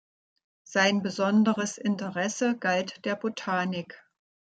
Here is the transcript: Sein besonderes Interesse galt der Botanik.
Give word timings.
Sein 0.63 1.03
besonderes 1.03 1.77
Interesse 1.77 2.57
galt 2.57 3.05
der 3.05 3.15
Botanik. 3.15 4.03